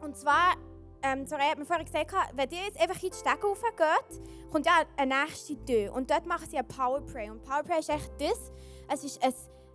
und 0.00 0.16
zwar 0.16 0.56
ähm, 1.02 1.26
Soraya 1.26 1.50
hat 1.50 1.58
mir 1.58 1.64
vorhin 1.64 1.86
gesagt, 1.86 2.12
wenn 2.34 2.50
ihr 2.50 2.64
jetzt 2.64 2.80
einfach 2.80 3.02
in 3.02 3.10
die 3.10 3.16
Stege 3.16 3.42
raufgeht, 3.42 4.50
kommt 4.50 4.66
ja 4.66 4.72
eine 4.96 5.22
nächste 5.22 5.62
Tür. 5.64 5.92
Und 5.94 6.10
dort 6.10 6.26
machen 6.26 6.46
sie 6.48 6.58
ein 6.58 6.66
Power 6.66 7.00
Pray. 7.00 7.30
Und 7.30 7.42
Power 7.42 7.62
Pray 7.62 7.80
ist 7.80 7.88
echt 7.88 8.10
das. 8.18 8.52
Es 8.88 9.04
ist 9.04 9.22
ein, 9.22 9.32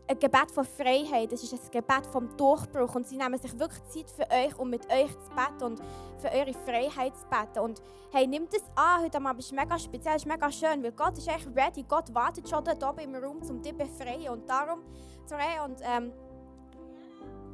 ein 0.08 0.20
Gebet 0.20 0.52
von 0.52 0.66
Freiheit. 0.66 1.32
Es 1.32 1.44
ist 1.44 1.54
ein 1.54 1.72
Gebet 1.72 2.06
vom 2.12 2.36
Durchbruch. 2.38 2.96
Und 2.96 3.08
sie 3.08 3.18
nehmen 3.18 3.40
sich 3.40 3.58
wirklich 3.58 3.84
Zeit 3.86 4.12
für 4.12 4.30
euch, 4.32 4.58
um 4.58 4.70
mit 4.70 4.86
euch 4.92 5.12
zu 5.12 5.30
beten 5.32 5.64
und 5.64 5.80
für 6.20 6.32
eure 6.32 6.54
Freiheit 6.54 7.18
zu 7.18 7.26
beten. 7.28 7.60
Und 7.60 7.82
hey, 8.12 8.28
nimmt 8.28 8.54
das 8.54 8.64
an 8.76 9.04
heute 9.04 9.18
Abend. 9.18 9.40
Ist 9.40 9.52
mega 9.52 9.80
speziell, 9.80 10.16
ist 10.18 10.28
mega 10.28 10.52
schön, 10.52 10.84
weil 10.84 10.92
Gott 10.92 11.18
ist 11.18 11.28
echt 11.28 11.48
ready. 11.56 11.84
Gott 11.88 12.14
wartet 12.14 12.48
schon 12.48 12.64
dort 12.64 12.84
oben 12.84 13.00
im 13.00 13.16
Raum, 13.16 13.42
um 13.42 13.62
dich 13.62 13.72
zu 13.72 13.78
befreien. 13.78 14.30
Und 14.30 14.48
darum, 14.50 14.82
Soraya 15.26 15.66
und 15.66 15.80
ähm, 15.84 16.12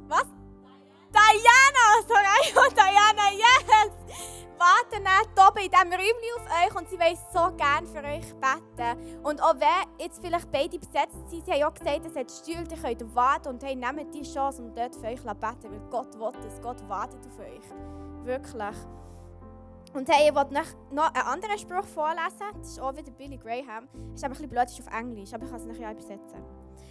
was? 0.08 0.41
Diana! 1.12 2.02
Soraya 2.08 2.66
und 2.66 2.76
Diana, 2.76 3.30
yes! 3.32 3.92
Warten 4.58 5.02
nicht 5.02 5.30
oben 5.36 5.58
in 5.58 5.70
diesem 5.70 5.92
Räumchen 5.92 6.32
auf 6.38 6.46
euch 6.46 6.74
und 6.76 6.88
sie 6.88 6.98
wollen 6.98 7.18
so 7.32 7.56
gerne 7.56 7.86
für 7.86 8.02
euch 8.04 8.34
beten. 8.40 9.20
Und 9.22 9.42
auch 9.42 9.54
wenn 9.56 9.98
jetzt 9.98 10.20
vielleicht 10.22 10.50
beide 10.50 10.78
besetzt 10.78 11.16
sind, 11.28 11.44
sie 11.44 11.52
haben 11.52 11.64
auch 11.64 11.74
gesagt, 11.74 12.06
es 12.06 12.16
hat 12.16 12.30
Stühle, 12.30 12.64
die 12.64 12.76
könnt 12.76 13.14
warten 13.14 13.48
und 13.48 13.62
hey, 13.62 13.74
nehmt 13.74 14.14
die 14.14 14.22
Chance 14.22 14.62
und 14.62 14.76
dort 14.76 14.94
für 14.94 15.08
euch 15.08 15.20
beten, 15.20 15.70
weil 15.70 15.80
Gott 15.90 16.18
will 16.18 16.32
das, 16.42 16.60
Gott 16.62 16.88
wartet 16.88 17.20
auf 17.26 17.38
euch. 17.40 18.24
Wirklich. 18.24 18.76
Und 19.94 20.08
hey, 20.08 20.28
ich 20.28 20.34
wollte 20.34 20.54
noch 20.54 21.12
einen 21.14 21.26
anderen 21.26 21.58
Spruch 21.58 21.84
vorlesen, 21.84 22.46
das 22.58 22.68
ist 22.68 22.80
auch 22.80 22.96
wieder 22.96 23.10
Billy 23.10 23.36
Graham. 23.36 23.88
Ist 24.14 24.24
ein 24.24 24.30
bisschen 24.30 24.48
blöd, 24.48 24.64
ist 24.64 24.80
auf 24.80 24.94
Englisch, 24.98 25.34
aber 25.34 25.44
ich 25.44 25.50
kann 25.50 25.60
es 25.60 25.66
nachher 25.66 25.92
übersetzen. 25.92 26.42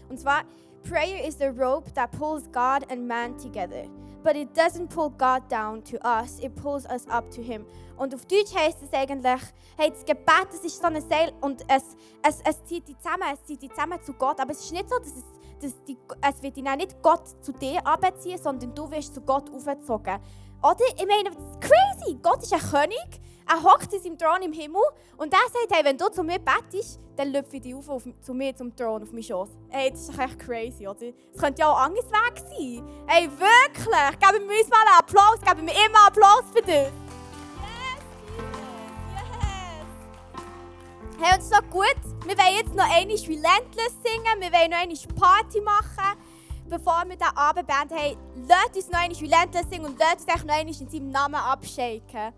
Und 0.10 0.20
zwar, 0.20 0.44
Prayer 0.88 1.26
is 1.26 1.38
the 1.38 1.48
rope 1.48 1.92
that 1.94 2.12
pulls 2.12 2.44
God 2.52 2.84
and 2.92 3.08
man 3.08 3.38
together. 3.38 3.86
But 4.24 4.36
it 4.36 4.56
doesn't 4.56 4.90
pull 4.90 5.10
God 5.10 5.50
down 5.50 5.84
to 5.86 5.98
us, 6.06 6.40
it 6.40 6.56
pulls 6.56 6.86
us 6.86 7.08
up 7.08 7.30
to 7.32 7.42
Him. 7.42 7.66
Und 7.98 8.14
auf 8.16 8.26
Deutsch 8.26 8.54
heißt 8.56 8.78
es 8.84 8.94
eigentlich, 8.94 9.42
hey, 9.78 9.92
das 9.92 10.06
Gebet 10.06 10.48
das 10.52 10.64
ist 10.64 10.82
so 10.82 10.88
ein 10.88 11.02
Seil 11.02 11.32
und 11.42 11.62
es, 11.68 11.84
es, 12.28 12.40
es 12.44 12.64
zieht 12.66 12.88
dich 12.88 12.98
zusammen, 12.98 13.24
es 13.34 13.44
zieht 13.46 13.62
dich 13.62 13.70
zusammen 13.72 14.02
zu 14.04 14.14
Gott. 14.14 14.40
Aber 14.40 14.52
es 14.52 14.60
ist 14.60 14.72
nicht 14.72 14.90
so, 14.90 14.98
dass 14.98 15.08
es, 15.08 15.24
dass 15.62 15.84
die, 15.86 15.98
es 16.22 16.42
wird 16.42 16.58
dich 16.58 16.64
nicht 16.64 17.02
Gott 17.02 17.28
zu 17.44 17.52
dir 17.52 17.86
abziehen, 17.86 18.38
sondern 18.38 18.74
du 18.74 18.90
wirst 18.90 19.14
zu 19.14 19.22
Gott 19.22 19.50
aufgezogen. 19.54 20.20
Oder? 20.64 20.86
Ich 20.96 21.08
meine, 21.08 21.30
das 21.30 21.38
ist 21.38 21.62
crazy. 21.62 22.18
Gott 22.22 22.44
ist 22.44 22.54
ein 22.54 22.60
König. 22.60 23.22
Er 23.52 23.62
hockt 23.62 23.94
in 23.94 24.02
seinem 24.02 24.18
Thron 24.18 24.42
im 24.44 24.54
Himmel 24.54 24.82
und 25.18 25.34
er 25.34 25.40
sagt, 25.52 25.68
hey, 25.72 25.84
wenn 25.84 25.98
du 25.98 26.10
zu 26.10 26.24
mir 26.24 26.40
bettest, 26.40 27.02
dann 27.18 27.34
lüpfe 27.34 27.58
ich 27.58 27.64
dich 27.64 27.76
auf, 27.76 27.90
auf, 27.90 28.04
zu 28.22 28.34
mir 28.34 28.56
zum 28.56 28.74
Thron, 28.74 29.04
auf 29.04 29.12
meinen 29.12 29.24
Schoß. 29.24 29.50
Hey, 29.68 29.92
das 29.92 30.02
ist 30.04 30.14
doch 30.14 30.20
echt 30.20 30.40
crazy, 30.40 30.88
oder? 30.88 31.08
Es 31.34 31.42
könnte 31.42 31.60
ja 31.60 31.70
auch 31.70 31.82
anders 31.82 32.06
Weg 32.06 32.38
sein. 32.38 32.88
Hey, 33.08 33.30
wirklich! 33.30 34.20
Geben 34.20 34.48
wir 34.48 34.58
uns 34.58 34.70
mal 34.70 34.80
einen 34.88 35.00
Applaus, 35.00 35.42
geben 35.42 35.68
wir 35.68 35.74
immer 35.74 36.08
Applaus 36.08 36.44
für 36.54 36.62
dich. 36.62 36.74
Yes, 36.74 36.94
yes! 41.20 41.38
Es 41.38 41.44
ist 41.44 41.52
noch 41.52 41.70
gut. 41.70 41.98
Wir 42.26 42.38
wollen 42.38 42.56
jetzt 42.56 42.74
noch 42.74 42.86
einmal 42.86 43.18
Relentless 43.18 43.96
singen, 44.02 44.40
wir 44.40 44.52
wollen 44.54 44.72
noch 44.72 44.78
einmal 44.78 44.98
Party 45.20 45.60
machen 45.60 46.18
bevor 46.70 47.04
wir 47.06 47.18
den 47.18 47.28
Abend 47.36 47.68
beenden, 47.68 47.96
hey, 47.98 48.18
lasst 48.48 48.78
uns 48.78 48.90
noch 48.90 49.00
einmal 49.00 49.18
Relentless 49.18 49.70
singen 49.70 49.88
und 49.88 50.00
lasst 50.00 50.22
uns 50.22 50.28
noch 50.28 50.56
einmal 50.56 50.66
in 50.66 50.90
seinem 50.90 51.12
Namen 51.12 51.36
abshaken. 51.36 52.34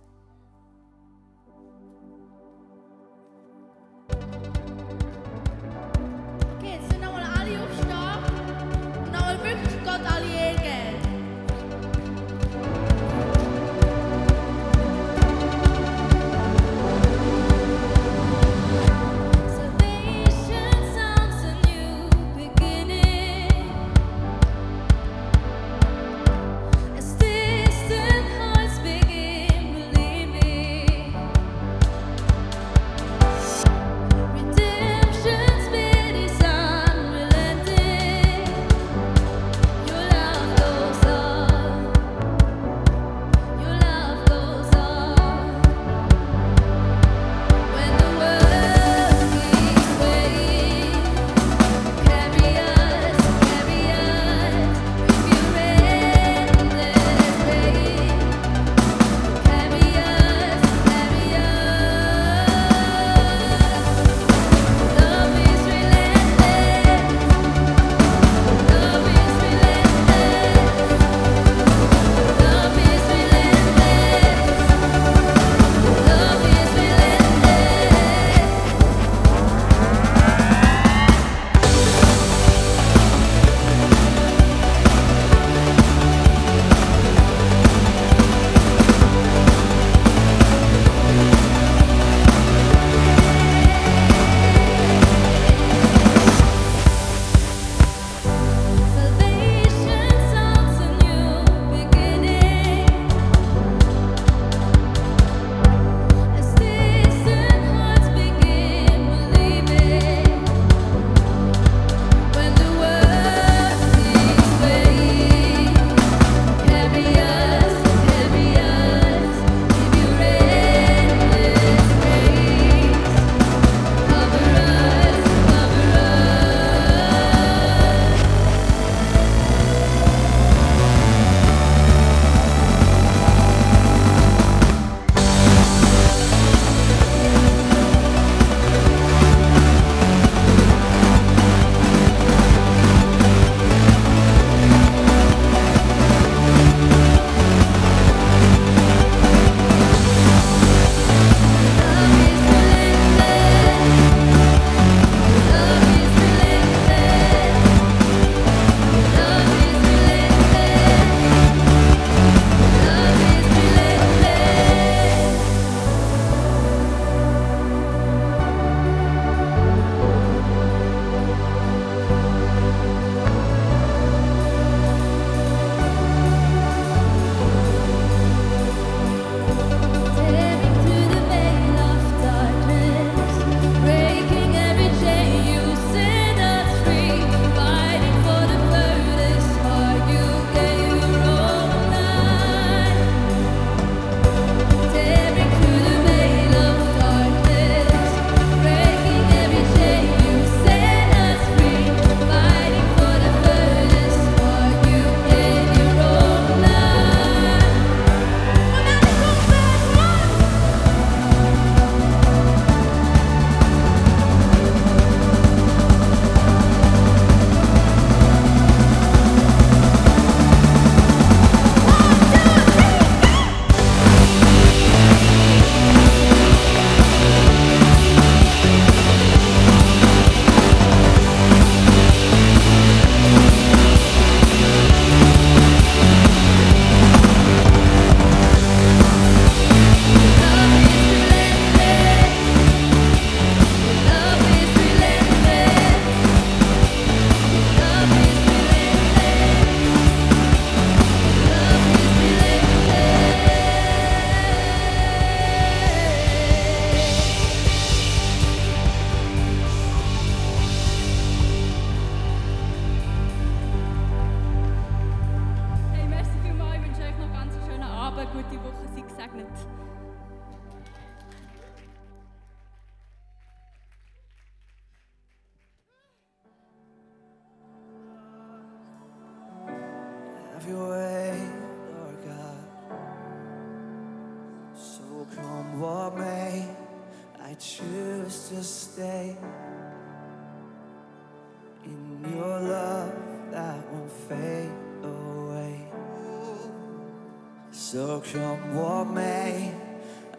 Come 298.33 298.73
what 298.73 299.03
may, 299.13 299.71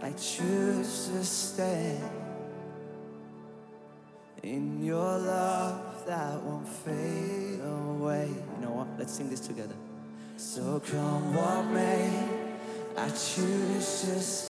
I 0.03 0.11
choose 0.11 1.11
to 1.11 1.25
stay 1.25 1.97
in 4.43 4.85
your 4.85 5.19
love 5.19 6.05
that 6.05 6.43
won't 6.43 6.67
fade 6.67 7.61
away. 7.61 8.31
You 8.57 8.67
know 8.67 8.73
what? 8.73 8.89
Let's 8.99 9.13
sing 9.13 9.31
this 9.31 9.39
together. 9.47 9.77
So 10.37 10.83
come 10.91 11.35
what 11.35 11.67
may, 11.67 12.11
I 12.97 13.09
choose 13.11 14.01
to 14.01 14.21